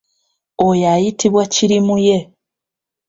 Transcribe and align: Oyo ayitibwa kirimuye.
Oyo 0.67 0.85
ayitibwa 0.95 1.43
kirimuye. 1.53 2.17